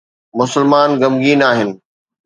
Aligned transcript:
مسلمان 0.37 0.89
غمگين 1.01 1.39
آهن 1.49 1.71